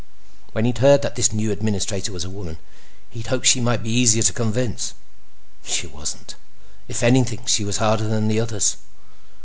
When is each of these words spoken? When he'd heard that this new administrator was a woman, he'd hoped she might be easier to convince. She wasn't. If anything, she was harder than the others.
When 0.53 0.65
he'd 0.65 0.79
heard 0.79 1.03
that 1.03 1.15
this 1.15 1.31
new 1.31 1.51
administrator 1.51 2.11
was 2.11 2.23
a 2.23 2.29
woman, 2.31 2.57
he'd 3.11 3.27
hoped 3.27 3.45
she 3.45 3.61
might 3.61 3.83
be 3.83 3.91
easier 3.91 4.23
to 4.23 4.33
convince. 4.33 4.95
She 5.63 5.85
wasn't. 5.85 6.33
If 6.87 7.03
anything, 7.03 7.45
she 7.45 7.63
was 7.63 7.77
harder 7.77 8.07
than 8.07 8.27
the 8.27 8.39
others. 8.39 8.77